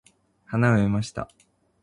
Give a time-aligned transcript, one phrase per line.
[0.45, 1.29] 花を植えました。